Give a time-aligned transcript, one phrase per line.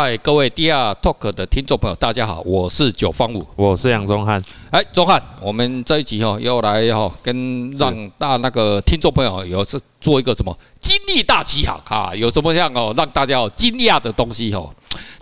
[0.00, 4.40] 嗨，各位 DR Talk 的听众朋友，大家好，我是九方五，我是杨宗汉。
[4.70, 12.14] 哎，宗汉，我们这一集哦，又来哦，跟让大那个听众朋友有是做一个什么经历大起航啊？
[12.14, 14.72] 有什么样哦，让大家哦惊讶的东西哦？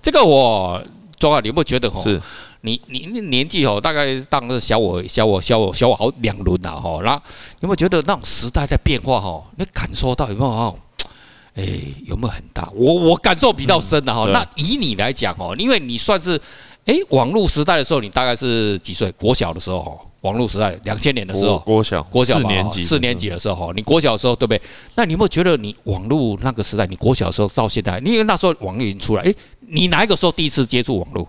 [0.02, 0.78] 这个我
[1.18, 1.98] 宗汉，你有没有觉得哦？
[2.02, 2.20] 是，
[2.60, 7.00] 你你年纪哦，大概当是小我小我小我小我好两轮呐哈。
[7.02, 7.22] 然后
[7.60, 9.42] 有没有觉得那种时代在变化哈？
[9.56, 10.78] 你感受到有没有？
[11.56, 11.64] 哎，
[12.04, 12.70] 有没有很大？
[12.74, 14.24] 我我感受比较深的哈。
[14.26, 16.40] 嗯、那以你来讲哦，因为你算是
[16.84, 19.10] 哎，网络时代的时候，你大概是几岁？
[19.12, 24.60] 国小的时候哈，网络时代两千年的时候，国小国小四年级四年级的时候，你国小的时候对不对？
[24.94, 31.26] 那你有没有觉得你网络那个时代，你国小的时候到现在，因为那时候网络已经出来，哎，你哪一个时候第一次接触网络？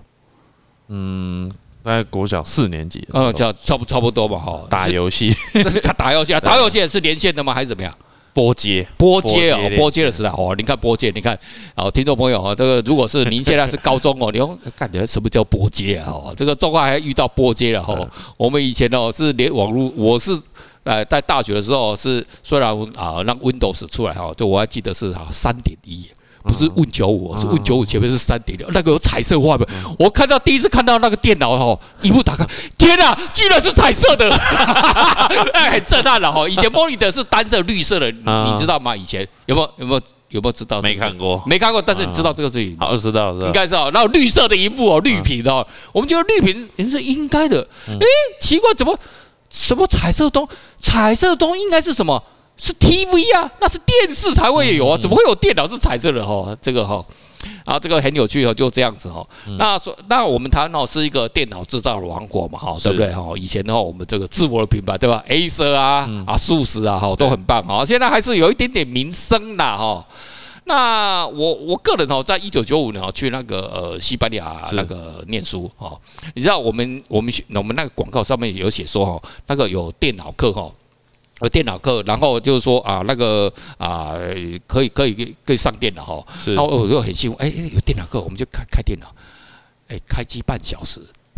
[0.89, 1.49] 嗯，
[1.83, 4.61] 大概国小四年级，嗯，叫差不差不多吧哈。
[4.69, 6.39] 打游戏，那是他打游戏啊？
[6.39, 7.53] 打游戏也是连线的吗？
[7.53, 7.93] 还是怎么样？
[8.37, 11.35] 拨接，波接哦，波接的时代哦，你看波接，你看，
[11.75, 16.11] 哦，听众朋友啊，这个如果是您现在是高中哦， 你用感觉什么叫波接啊？
[16.11, 18.07] 哦，这个状况还遇到波接了哈。
[18.37, 20.39] 我们以前哦是连网络，我是
[20.83, 26.05] 呃在大学的时候是虽然啊让 Windows 出来哈，就我还记得是啊三点一。
[26.47, 29.67] 不是 Win 九五，是 Win 九五前面是三点六，那个有彩色画面。
[29.99, 32.45] 我看到第一次看到那个电脑哈，一幕打开，
[32.77, 34.29] 天哪，居然是彩色的，
[35.53, 36.47] 哎，很震撼了哈。
[36.47, 38.95] 以前 Monitor 是单色绿色的，你知道吗？
[38.95, 40.81] 以前有没有有没有有没有知道？
[40.81, 41.81] 没看过，没看过。
[41.81, 42.77] 但是你知道这个事情？
[42.79, 43.47] 好，知道，知道。
[43.47, 43.89] 应该知道。
[43.91, 47.67] 然后绿色的一幕哦，绿屏哦，我们觉得绿屏也是应该的。
[47.87, 47.99] 哎，
[48.41, 48.97] 奇怪，怎么
[49.49, 50.47] 什么彩色东？
[50.79, 52.21] 彩色东应该是什么？
[52.57, 56.57] 是 TV 啊，那是电视才会有啊，怎么会有电脑是彩色的哈？
[56.59, 57.05] 这个哈，
[57.63, 59.25] 啊，这个很有趣哦，就这样子哈。
[59.59, 63.21] 那说，那我们台湾是一个电脑制造的王国嘛，哈，对不对哈？
[63.37, 67.85] 以前的话，我们这个自我的品牌对吧？Acer 啊，啊，ASUS 啊，哈，都很棒啊。
[67.85, 70.03] 现在还是有一点点名声的哈。
[70.65, 75.95] 那我我个人哦，在一九九五年去那个呃西班牙那个念书哈，
[76.33, 80.71] 你知道我们我们我们那个广告上面有写说哈，那个有电脑课哈。
[81.39, 84.15] 呃，电脑课，然后就是说啊，那个啊，
[84.65, 86.25] 可以可以可以上电脑哈。
[86.39, 86.55] 是。
[86.55, 89.13] 然后我就很兴奋，哎，有电脑课，我们就开开电脑，
[89.89, 90.99] 哎，开机半小时。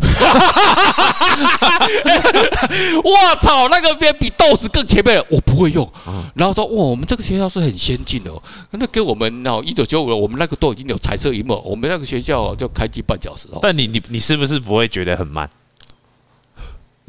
[3.04, 5.86] 我操，那个边比 DOS 更前面了，我不会用。
[6.32, 8.32] 然后说，哇，我们这个学校是很先进的，
[8.70, 13.58] 那给我们哦，一九九五了，我们那个都已经有彩色萤幕，我们那个学校就开机半小时哦。
[13.60, 15.50] 但你你你是不是不会觉得很慢？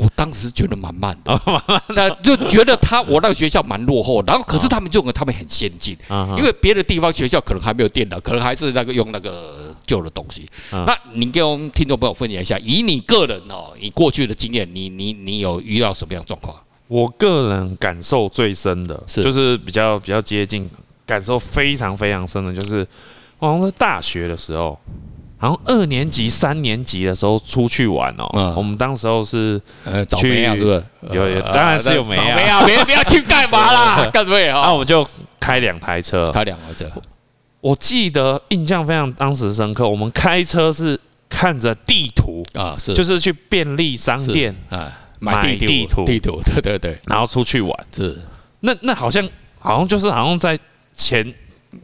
[0.01, 1.39] 我当时觉得蛮慢的，
[1.89, 5.95] 那就觉得他我那个学校蛮落后，然后可是他们就他们很先进，
[6.35, 10.49] 因为别的地方学校可能还没有电脑，可能还是那个用那个旧的东西。
[10.71, 16.55] 那你跟我们听众朋友分享一下，以你个人哦，你过去的经验，你你你有遇到什么样状况？
[16.87, 20.67] 我个人感受最深的是，就是比较比较接近，
[21.05, 22.87] 感受非常非常深的，就是
[23.37, 24.75] 我好像是大学的时候。
[25.41, 30.83] 然后二年级、三年级的时候出去玩哦，嗯、我们当时候是呃找梅啊，是不是？
[31.11, 34.39] 有有，当然是有梅啊，梅啊，别不要去干嘛啦， 干什么？
[34.39, 35.05] 那我们就
[35.39, 36.85] 开两台车，开两台车。
[37.59, 42.93] 我记得印象非常当时深刻，我们开车是看着地图啊，是。
[42.93, 47.75] 就是去便利商店啊买地图，地图，对对对，然后出去玩。
[47.95, 48.19] 是。
[48.59, 50.57] 那那好像好像就是好像在
[50.95, 51.33] 前，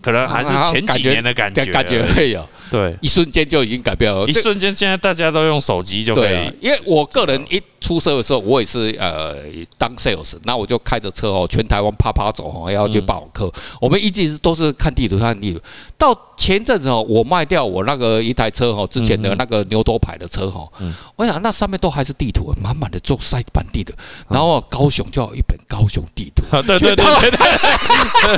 [0.02, 2.48] 可能还是前几年的感觉，感觉会有。
[2.70, 4.26] 对，一瞬间就已经改变了。
[4.28, 6.30] 一瞬间，现在大家都用手机就可以。
[6.30, 9.36] 对，因为我个人一出社的时候，我也是呃
[9.78, 13.52] 当 sales，那我就开着车哦，全台湾趴趴走哦，要去报课。
[13.80, 15.60] 我们一直都是看地图，看地图。
[15.98, 20.70] 到前阵子哦，我卖掉我那个一台车哦，之前的那个牛头牌的车哦，
[21.16, 23.94] 我想那上面都还是地图，满满的做塞板地的。
[24.30, 26.44] 然后高雄就有一本高雄地图。
[26.68, 27.06] 对对对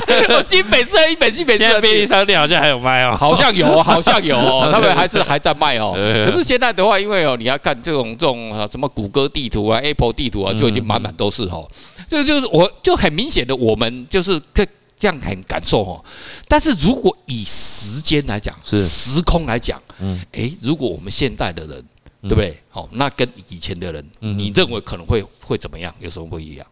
[0.07, 0.43] 对。
[0.43, 5.93] 新北市一本新北市的便利商店好像还有卖哦，好像有， 好像有哦，他们还是还在卖哦。
[5.95, 11.69] 可是现在的话，因为哦，你要看这种这种什么谷歌地图啊、Apple 地图啊，就已经满满都是哦。
[12.09, 14.67] 这个就是我就很明显的，我们就是这
[14.97, 16.03] 这样很感受哦。
[16.47, 21.85] 但是如果以时间来讲，是时空来讲，嗯，诶，如果我们现代的人，
[22.23, 22.57] 对不对？
[22.69, 25.93] 好，那跟以前的人，你认为可能会会怎么样？
[25.99, 26.67] 有什么不一样？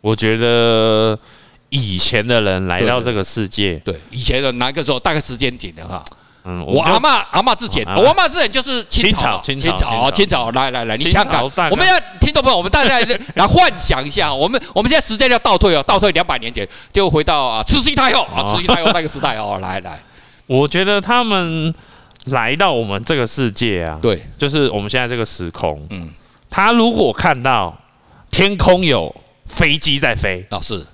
[0.00, 1.18] 我觉得
[1.68, 4.98] 以前的人来到这个世界，对以前的哪个时候？
[4.98, 6.04] 大概时间点的话。
[6.48, 12.98] 嗯，我阿嬷阿嬷之前，我阿嬷之前就是清朝，清朝，清朝，来来来，你想想，我们要听众朋友，我们大家
[13.34, 20.00] 来幻想一下，我们我们现在时间要倒退哦，倒退两百年前，就回到啊慈禧太后啊，慈禧太后那个时代哦，来来，
[20.46, 21.74] 我觉得他们
[22.24, 26.08] 来到我们这个世界啊，对，就是我们现在这个时空，嗯，
[26.48, 27.76] 他如果看到
[28.30, 29.14] 天空有
[29.44, 30.86] 飞机在飞，老师，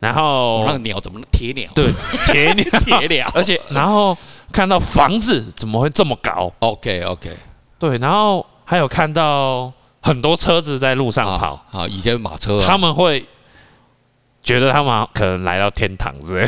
[0.00, 1.70] 然后那个鸟怎么铁鸟？
[1.74, 1.92] 对，
[2.24, 4.16] 铁鸟， 铁鸟，鸟，而且然后。
[4.52, 7.30] 看到房子怎么会这么高？OK OK，
[7.78, 13.24] 对，然后还有看到很多车子在路上跑，啊，啊以前马车、啊，他们会。
[14.44, 16.44] 觉得他们可能来到天堂之类，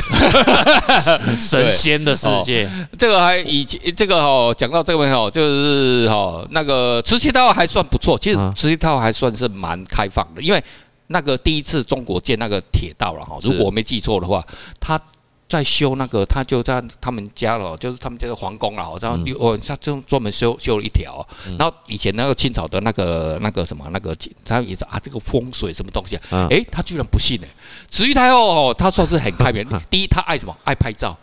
[1.38, 2.66] 神仙的世界。
[2.66, 8.18] 哦、这个还以前这个哦，讲到这个哦，就是哦，那个慈禧太后还算不错。
[8.18, 10.60] 其实慈禧太后还算是蛮开放的，因为
[11.06, 14.44] 那个第一次中国建那个铁道了哈，如果我没记错的话，
[14.80, 15.00] 他。
[15.48, 18.98] 在修那个，他就在他们家了，就是他们家的皇宫了。
[19.00, 21.26] 然后哦，他就专门修修了一条。
[21.58, 26.48] 然后以前那个清朝的那个那个什么那个，他也是啊，这个风水什么东西啊？
[26.50, 27.46] 哎，他居然不信呢。
[27.88, 29.64] 慈禧太后哦，他算是很开明。
[29.90, 30.56] 第一，他爱什么？
[30.64, 31.16] 爱拍照，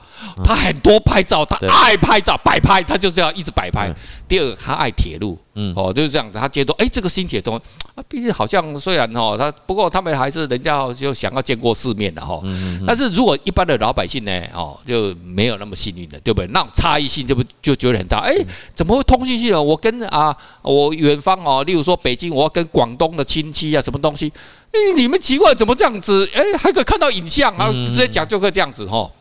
[0.44, 3.94] 他很多拍照，他爱拍照，摆拍，他就是要一直摆拍。
[4.28, 5.38] 第二个，他爱铁路，
[5.76, 6.38] 哦，就是这样子。
[6.38, 7.60] 他觉得哎，这个新铁东，
[8.08, 12.42] 毕竟好像虽然哦，他不过他们还是人家就想要见过世面的哈。
[12.88, 16.48] 但是如果一般的老百姓，呢哦，就没有那么幸运的，对不对？
[16.54, 18.20] 那种差异性就不就觉得很大。
[18.20, 18.34] 哎，
[18.74, 19.66] 怎么会通信系统？
[19.66, 24.32] 我跟啊，我远方哦，例如说北京，我要跟广东的亲戚啊，什么东西？
[24.72, 26.30] 哎，你们奇怪，怎么这样子？
[26.34, 29.12] 哎，还可以看到影像，啊直接讲就可以这样子哈。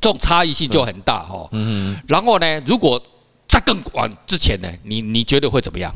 [0.00, 1.48] 这种差异性就很大哈。
[1.52, 1.96] 嗯。
[2.06, 3.07] 然后呢，如果在
[3.68, 5.94] 更晚之前呢，你你觉得会怎么样？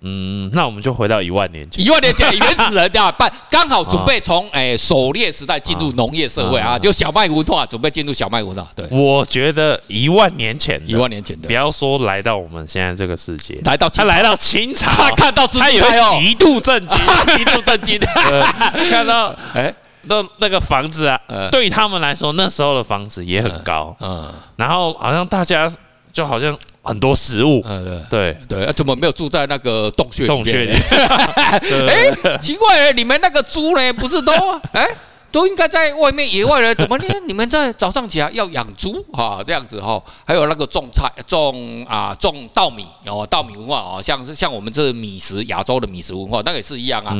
[0.00, 3.10] 嗯，那我们就回到一万年前，一万年前原始人对吧？
[3.10, 8.64] 办刚好准备从诶狩猎时代进入农业社会啊，就小麦文化准备进入小麦文化。
[8.76, 16.98] 对，我觉得一万年前，一万年前的，不要说来到我们现在这个世界，来到他来到清朝，他 看到他也会极度震惊，
[17.36, 17.98] 极度震惊。
[18.90, 21.20] 看到哎，那那个房子啊，
[21.50, 25.68] 对他们来说那时候的房子也很高，嗯，然后好像大家
[26.12, 26.56] 就好像。
[26.88, 30.36] 很多食物，嗯，对对对，怎么没有住在那个洞穴里面？
[30.36, 30.72] 洞穴里，
[31.88, 33.92] 哎，奇怪，你们那个猪呢？
[33.92, 34.32] 不是都
[34.72, 34.88] 哎？
[35.30, 37.04] 都应该在外面野外了，怎么呢？
[37.26, 39.42] 你们在早上起来要养猪啊？
[39.44, 47.14] 这样子哈，还有那个种菜、种啊种稻米哦，稻米文化哦，像是像我们这米食亚洲的米食文化，那个也是一样啊。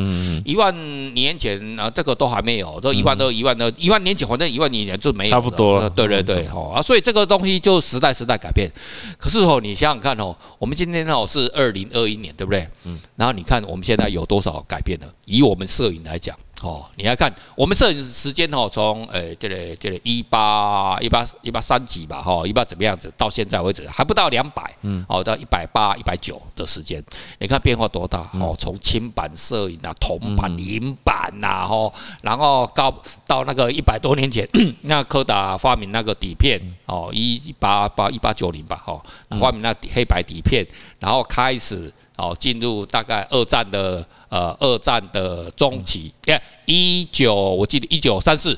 [0.44, 0.74] 一万
[1.14, 5.30] 年前啊，这个都还没有，这一万多、一万多、一万年前，反正一万年前就没有。
[5.30, 5.90] 差不多了。
[5.90, 8.70] 对对对，哈啊，所以这个东西就时代时代改变。
[9.18, 12.66] 可是哦，你想想看哦，我们今天哦是二零二一年，对不对？
[12.84, 12.98] 嗯。
[13.16, 15.06] 然后你看我们现在有多少改变了？
[15.26, 16.34] 以我们摄影来讲。
[16.62, 27.00] 哦，你来看，我们摄影时间哦，从呃这里这里一八一八一八三几吧，哈，一八怎么样子，到现在为止还不到两百，嗯，哦，到一百八一百九的时间，
[27.38, 32.92] 你看变化多大哦，从轻版摄影啊，铜版、银版呐，吼，然后到
[33.24, 34.48] 到那个一百多年前，
[34.82, 39.00] 那柯达发明那个底片，哦，一八八一八九零吧，哈，
[39.38, 40.66] 发明那黑白底片，
[40.98, 44.06] 然后开始哦进入大概二战的。
[44.30, 48.54] 呃，二战的中期，哎，一九，我记得一九三四，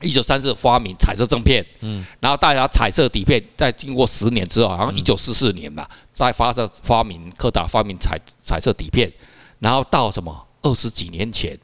[0.00, 9.12] 一九三四发明彩色正片，嗯，然后大家彩色底片，在经过十年之后，好像一九四四年吧，再发射发明柯达发明彩彩色底片，
[9.58, 11.58] 然后到什么二十几年前，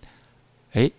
[0.72, 0.90] 哎，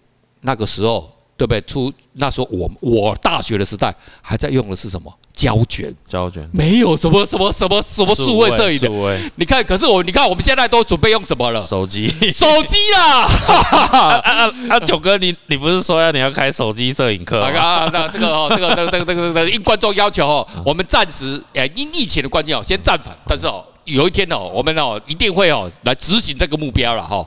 [0.41, 1.61] 那个时候对不对？
[1.61, 5.13] 出那时候我我大学的时代还在用的是什么？
[5.33, 9.19] 胶卷，胶卷，没有什么什么什么什么数位摄影的。
[9.35, 11.61] 你看，可是我，你看我们现在都准备用什么了？
[11.65, 13.25] 手机，手机啦！
[13.91, 14.79] 啊啊啊！
[14.79, 17.41] 九哥，你你不是说要你要开手机摄影课？
[17.41, 23.13] 啊，那这个哦，这个这个这个这个应观众要求哦，我们暂时诶因疫情的关系哦，先暂缓。
[23.27, 23.62] 但是哦。
[23.86, 27.25] 有一天哦，我们哦一定会哦来执行这个目标了哈。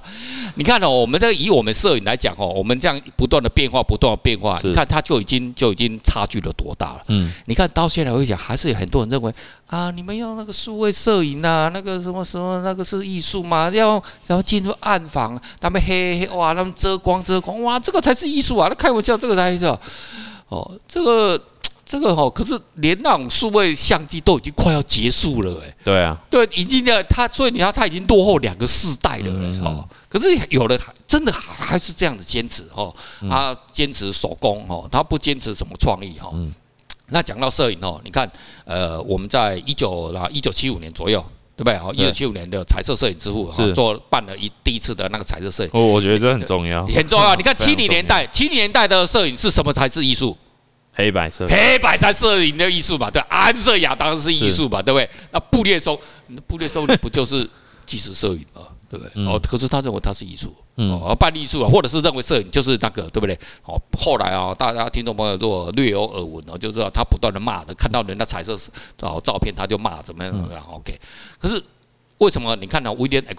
[0.57, 7.03] 你看哦，我们这以我们摄影来讲哦，我们这样不断的变化，不断的变化，你看它就已经就已经差距了多大了。
[7.09, 9.33] 嗯，你看到现在我讲，还是有很多人认为
[9.69, 13.71] 啊，你们用那个数位摄影呐，那个什么什么那个是艺术吗？
[13.71, 18.67] 要然后进入暗房，他们黑黑哇，他们遮光遮光哇，这个才是艺术啊！
[18.69, 19.65] 那开玩笑，这个才是
[20.49, 21.41] 哦，这个。
[21.89, 25.75] 这个哦，可是连那种数位相机都已经快要结束了哎。
[25.83, 29.33] 对啊，对，已经的他，所以你看他已经落后两个世代了
[29.65, 29.89] 哦。
[30.07, 32.95] 可是有的真的还是这样子坚持哦，
[33.31, 36.31] 他坚持手工哦，他不坚持什么创意哈。
[37.07, 38.31] 那讲到摄影哦，你看
[38.67, 41.25] 呃，我们在一九啊一九七五年左右，
[41.57, 41.75] 对不对？
[41.79, 45.71] 哦，一九七五年的彩色摄影之父做办了一第一次的那个彩色摄影。
[45.73, 47.35] 哦，我觉得这很重要，很重要。
[47.35, 50.37] 你看 七零年代，七零年代的摄影是什么才是艺术？
[50.99, 53.09] 黑白色，黑白才摄影的艺术吧？
[53.09, 54.83] 对，安瑟亚当然是艺术吧？
[54.83, 55.09] 对不对？
[55.31, 55.97] 那布列松，
[56.49, 57.49] 布列松你不就是
[57.87, 58.63] 纪实摄影吗？
[58.91, 59.25] 对不对？
[59.25, 63.39] 哦，可是他认为他是艺术，哦，半艺术啊，或者是认为摄影就是那个，对不对？
[63.65, 68.59] 哦，后来啊，大家听众朋友如果略有耳闻哦，就知道他不断的骂的，看到人家彩色
[69.03, 70.99] 哦照片他就骂，怎么样怎么样？OK，
[71.39, 71.63] 可是
[72.17, 73.35] 为什么你看到威廉·艾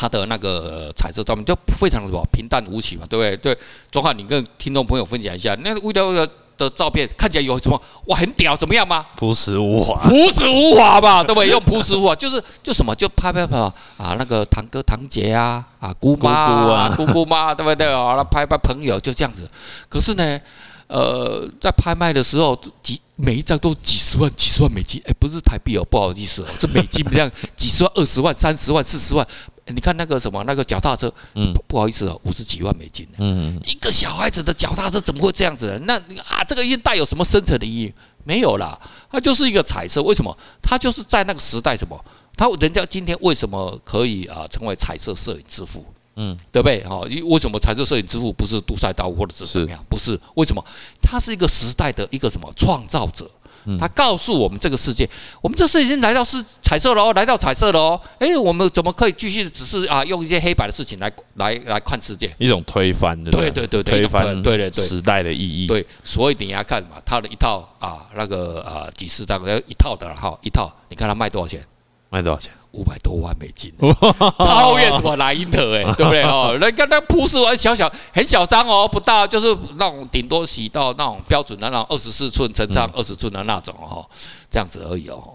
[0.00, 3.36] 他的那个彩色照片就非常的什么平淡无奇嘛，对不对？
[3.36, 3.58] 对，
[3.90, 9.04] 总好你跟听众朋友分享一下，那个威廉的照片看起来有什么哇很屌怎么样吗？
[9.16, 11.50] 朴实无华，朴实无华吧，对不对？
[11.50, 18.14] 用朴实无华 就是就什么就拍拍拍啊那个堂哥堂姐啊啊姑妈啊姑姑妈对不对啊？
[18.16, 19.50] 那拍拍朋友就这样子。
[19.88, 20.40] 可是呢，
[20.86, 29.26] 呃，在拍卖的时候几每一张都几十万几十万美金，哎，不是台币哦，不好意思哦，是美金这样几十万二十万三十万四十万。
[29.74, 35.80] 你看那个什么那个脚踏车，嗯，不好意思哦，五十几万美金，嗯，一个小孩子的脚踏车怎么会这样子？
[35.84, 35.94] 那
[36.26, 37.94] 啊，这个一带有什么深层的意义？
[38.24, 38.78] 没有啦，
[39.10, 40.02] 它就是一个彩色。
[40.02, 40.36] 为什么？
[40.60, 41.98] 它就是在那个时代什么？
[42.36, 45.84] 他人家今天为什么可以啊成为彩色摄影之父？
[46.16, 46.82] 嗯，对不对？
[46.84, 49.82] 哈，为什么彩色摄影之父不是杜塞道或者是怎么样？
[49.88, 50.64] 不是，为什么？
[51.00, 53.30] 他是一个时代的一个什么创造者？
[53.78, 55.08] 他告诉我们这个世界，
[55.42, 58.00] 我们这世界已经来到是彩色了哦，来到彩色了哦。
[58.18, 62.34] 哎，我们怎么可以继续只是啊用一些黑白的事情来来来看世界？
[62.38, 65.66] 一种推翻的，对对对对，推翻对对对时代的意义。
[65.66, 71.64] 对，所以你要看嘛，他的一套啊那个啊几十大概一套的哈一套，你看他卖多少钱？
[72.10, 72.52] 卖多少钱？
[72.72, 73.72] 五百多万美金，
[74.38, 76.56] 超越什么莱茵特哎， 对不对哦？
[76.60, 84.04] 人家那铺是玩小小很小张哦，不大，就是那种顶多洗到那种标准的那种二十四寸乘上二十寸的那种哦，
[84.50, 85.34] 这样子而已哦。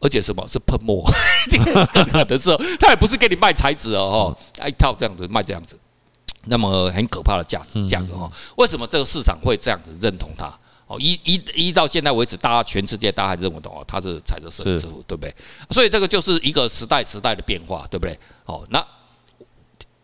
[0.00, 1.02] 而且什么是喷墨？
[1.50, 5.78] 更可的是，他也不是给你卖材质哦，一套这样子卖这样子，
[6.44, 8.30] 那么很可怕的价值价格哦。
[8.56, 10.52] 为什么这个市场会这样子认同它？
[10.86, 15.34] 哦，一一一到现在为止，大家全世界大家还认为的哦，它是彩色摄影之父，对不对？
[15.70, 18.18] 所以这个就是一个时代时代的变化，对不对？
[18.44, 18.84] 哦，那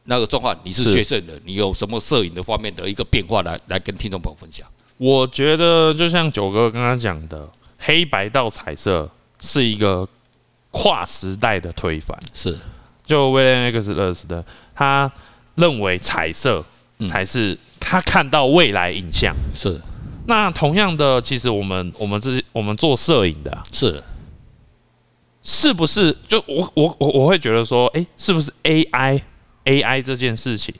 [0.04, 4.66] 那个状况，你是学摄的，你有什么摄影的方面的一个变化来来跟听众朋友分享？
[4.96, 7.46] 我觉得就像九哥刚刚讲的，
[7.78, 9.08] 黑白到彩色
[9.38, 10.08] 是一个
[10.70, 12.58] 跨时代的推翻，是
[13.04, 14.42] 就威廉 X 勒斯的，
[14.74, 15.12] 他
[15.56, 16.64] 认为彩色
[17.08, 19.78] 才是他看到未来影像，是。
[20.26, 24.02] 那同样的，其实我们我们这些我们做摄影的，是
[25.42, 26.16] 是不是？
[26.28, 29.20] 就我我我我会觉得说，哎，是不是 AI
[29.64, 30.74] AI 这件事情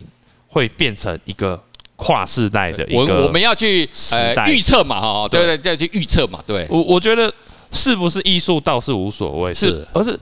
[0.48, 1.60] 会变成一个
[1.96, 3.16] 跨世代的一个？
[3.16, 6.66] 我我们要去呃预测嘛，哈，对对，要去预测嘛，对。
[6.70, 7.32] 我我觉得
[7.72, 10.18] 是不是艺术倒是无所谓，是而是。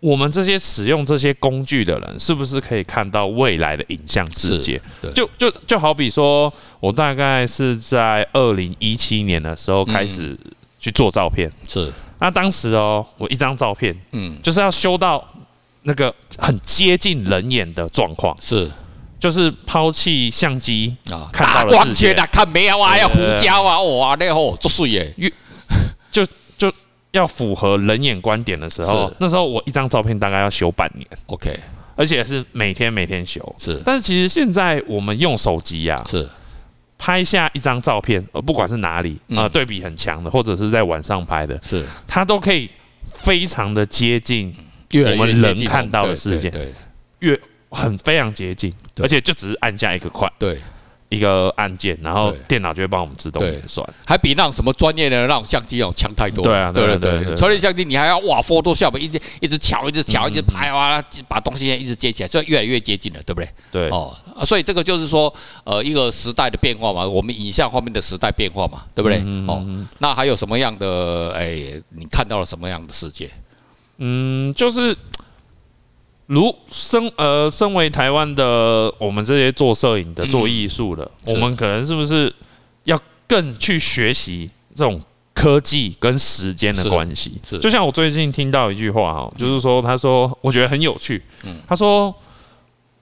[0.00, 4.80] 我们这些使用这些工具的人，是不是可以看到未来的影像世界？
[5.14, 10.38] 就就就好比说，我大概是在二零一七年的时候开始
[10.78, 11.50] 去做照片。
[11.66, 11.92] 是。
[12.20, 15.24] 那当时哦，我一张照片，嗯，就是要修到
[15.82, 18.36] 那个很接近人眼的状况。
[18.40, 18.70] 是。
[19.18, 25.34] 就是抛弃相机啊，大光圈啊，看没有啊，要胡椒啊，哇，那好做水耶，越就。
[27.12, 31.58] 要符合人眼观点的时候，那时候我一张照片大概要修半年，OK，
[31.96, 33.80] 而且是每天每天修，是。
[33.84, 36.28] 但是其实现在我们用手机呀，是。
[37.00, 42.68] 拍下一张照片，呃，不管是哪里啊，对比很强的，或者是在晚上拍的，是，它都可以
[43.12, 44.52] 非常的接近
[44.92, 46.68] 我们人看到的世界，对，
[47.20, 50.58] 越很非常接近，而且就只是按下一个快，对。
[51.10, 56.44] 一个按键，然后电脑就会帮我们自动演算，还比那种什么专业的那种相机要强太多。
[56.44, 63.48] 对啊，对对对，专业相机你还要哇，Photoshop 一直一直调，一直调，一直拍哇，把东西一直接起来，所以越来越接近了，对不对？
[63.72, 65.32] 对哦，所以这个就是说，
[65.64, 69.18] 呃，一个时代的变化嘛，我们影像方面的时代变化嘛，对不对？
[69.46, 69.64] 哦，
[69.98, 71.32] 那还有什么样的？
[71.34, 73.30] 哎，你看到了什么样的世界？
[73.96, 74.94] 嗯，就是。
[76.28, 82.32] 如身呃，身为台湾的我们这些做摄影的、做艺术的，我们可能是不是
[82.84, 85.00] 要更去学习这种
[85.32, 87.40] 科技跟时间的关系？
[87.42, 91.22] 是，就像我最近听到一句话哈，就是说，他说我觉得很有趣。
[91.44, 92.14] 嗯，他说，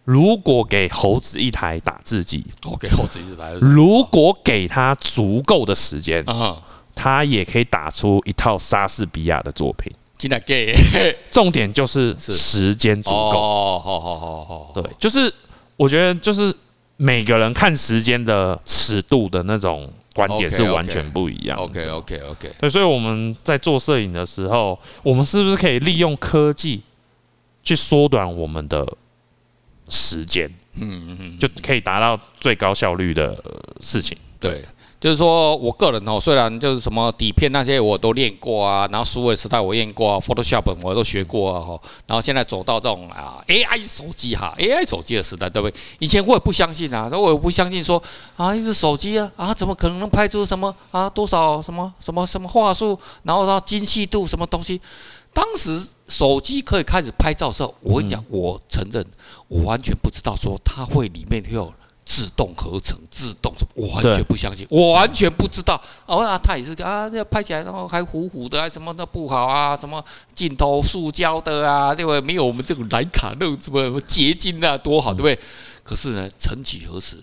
[0.05, 6.25] 如果给猴子一台打字机，我给猴子一台，如果给他足够的时间，
[6.95, 9.93] 他也可以打出一套莎士比亚的作品。
[10.19, 10.75] 进来给，
[11.31, 13.17] 重点就是时间足够。
[13.17, 15.33] 哦，好好好好，对，就是
[15.77, 16.55] 我觉得就是
[16.97, 21.59] 每个人看时间的尺度的那种观点是完全不一样。
[21.59, 22.51] OK OK OK。
[22.61, 26.83] 对，所以我们在做摄影的时候，我们是不是可以利用科技
[27.63, 28.87] 去缩短我们的
[29.89, 30.49] 时间？
[30.75, 33.43] 嗯嗯嗯，就可以达到最高效率的
[33.81, 34.17] 事情。
[34.41, 34.65] 对。
[35.07, 45.79] 就是说我个人哦，虽然就是什么底片那些我都练过啊，然后数位时代我练过啊，Photoshop 我都学过啊，哈，然后现在走到这种啊 AI 手机哈，AI 手机的时代，对不对？
[46.01, 48.03] 以前我也不相信啊，那我也不相信说
[48.37, 54.81] 啊，一只手机啊啊，怎么可能能拍出什么啊多少什么什么什么话术，然后到精细度什么东西？
[55.33, 59.07] 当时手机可以开始拍照的时候，我跟你讲，我承认
[59.47, 61.73] 我完全不知道说它会里面会有。
[62.07, 65.75] 自动合成、自动什么，我完全不相信，我完全不知道。
[66.07, 72.21] 哦，那他也是啊，这拍起来然后还糊糊的，什么的不好啊，什么镜头塑胶的啊，对不对？
[72.21, 75.37] 没有我们这种莱卡那种什么结晶啊，多好，对不对？
[75.83, 77.17] 可是呢，曾几何时，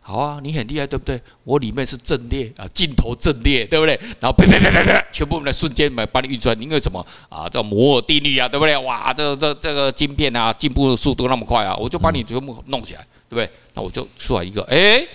[0.00, 1.18] 好啊，你很厉害，对不对？
[1.44, 3.98] 我里面是阵列啊，镜头阵列，对不对？
[4.20, 7.48] 然后啪啪啪啪啪，全部来瞬间来把你运出来，因为什么啊？
[7.48, 8.76] 这摩尔定律啊，对不对？
[8.76, 13.00] 哇，这这这个晶片啊，进步的速度那么快啊，我就把你全部弄起来。
[13.00, 13.50] 对不对？
[13.74, 15.06] 那我就出来一个，哎，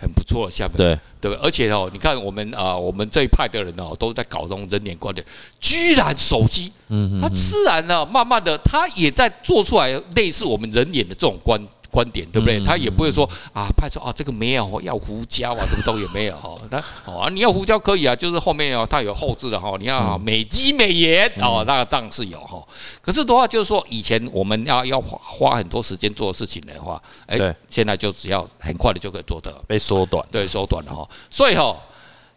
[0.00, 1.44] 很不错的下面，对对不对？
[1.44, 5.24] 而且哦，你看我们啊、呃，我们这一派的人哦，都在搞这种人脸观点，
[5.60, 11.60] 居然手机，嗯，它自然呢，慢慢的，它也在做出来类似我们人脸的这种观。
[11.92, 12.58] 观点对不对？
[12.64, 16.56] 他也不会说啊，派出啊，这个没有要胡椒啊，什么都有没有哈？
[16.70, 22.66] 他哦啊，你要胡椒可以啊，就是后面哦，他有后置的哈，你要美肌美颜哦，那个当然是有哈。
[23.02, 31.06] 可是的话，就是说以前我们要要花花很多时间做的事情的话，哎，现在就只要很快的就可以做到，被缩短，对，缩短了哈。
[31.30, 31.76] 所以哈。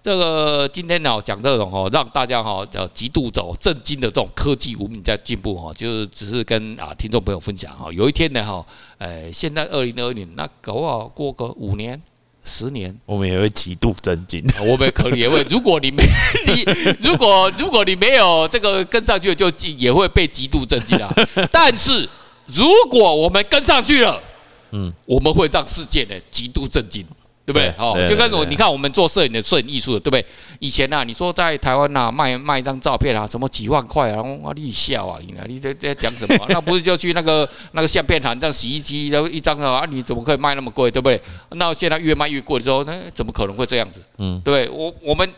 [0.05, 7.91] 这个今天呢讲这种哈，让大家哈呃极度走震惊的这种科技文明在进步哈，就是只是跟啊听众朋友分享哈。
[7.91, 8.63] 有一天呢哈，
[8.99, 11.99] 呃，现在二零二二年，那搞不好过个五年、
[12.43, 14.45] 十年，我们也会极度震惊。
[14.69, 16.03] 我们可能也会，如果你没
[16.45, 16.63] 你，
[17.01, 21.11] 如果如果你没有这个跟上去，就也会被极度震惊啊。
[21.51, 22.07] 但是
[22.45, 24.21] 如果我们跟上去了，
[24.69, 27.03] 嗯，我们会让世界呢极度震惊。
[27.45, 27.71] 对不对？
[27.77, 30.25] 哦，就跟我你看，我们做摄影的摄影艺术的，对不对？
[30.59, 36.45] 以前呐，你说在台湾呐卖卖一张照片啊，什么几万块啊，哇，你笑啊，你在在讲什么？
[36.49, 40.89] 那不是就去那个那个相片行，这样洗衣机然后一张啊，你怎么可以卖那么贵？
[40.89, 41.21] 对不对？
[41.51, 44.01] 那现在越卖越贵的时候，那怎么可能会这样子？
[44.17, 45.29] 嗯，对我我们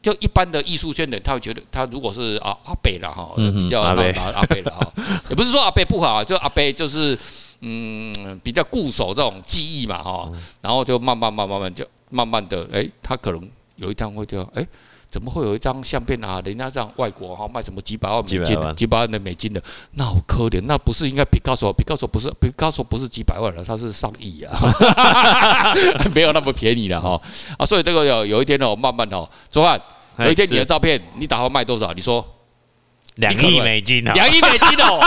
[0.00, 4.02] 就一般的艺术圈的人，他会觉得他如果是啊阿北了哈，比较阿伯
[4.36, 4.92] 阿北了哈，
[5.28, 7.18] 也不是说阿北不好，就阿北就是。
[7.64, 10.28] 嗯，比较固守这种记忆嘛，哈，
[10.60, 14.66] 然后就慢慢、慢、慢慢就慢慢的，哎，他可能有一天会觉得，哎，
[15.08, 16.42] 怎么会有一张相片啊？
[16.44, 21.72] 人家这样外国哈卖什么几百万美金的，几百万的美金的，那好可怜，那不是应该毕加索？
[21.72, 25.72] 毕加索不是毕加索不是几百万了，他是上亿啊，
[26.12, 27.20] 没有那么便宜的哈
[27.56, 29.80] 啊，所以这个有有一天哦，慢慢哦，做饭，
[30.18, 31.92] 有一天你的照片你打算卖多少？
[31.92, 32.26] 你说？
[33.16, 34.12] 两亿美金啊！
[34.14, 35.00] 两亿美金哦，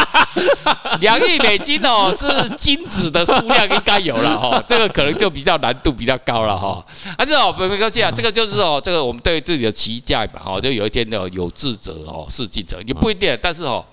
[1.01, 6.85] 两亿美金哦，是金子的数量应该有了哈， 这个可能就比较难度比较高了哈。
[7.17, 13.83] 啊，这哦，没没关系啊，这个就是哦，这个我们对自己的期待嘛哈，就有一天呢，有志者哦，事竟成，也不一定，但是哦，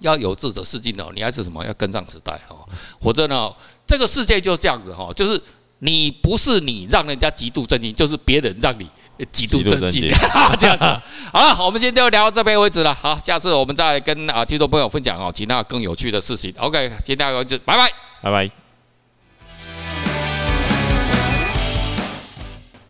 [0.00, 2.56] 要有志者事竟哦，你还是什么要跟上时代哈，
[3.00, 3.52] 否则呢，
[3.86, 5.40] 这个世界就这样子哈，就是
[5.78, 8.88] 你不是你让人家极度震惊，就是别人让你。
[9.32, 10.10] 极度震惊，
[10.58, 10.84] 这样子。
[11.32, 12.94] 好了，我们今天就聊到这边为止了。
[12.94, 16.52] 好，下次我们再跟啊听众朋友分享哦其他更有趣的事情。
[16.58, 17.90] OK，今天到此为止，拜拜，
[18.22, 18.67] 拜拜。